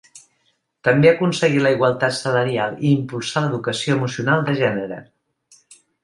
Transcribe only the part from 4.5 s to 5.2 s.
gènere.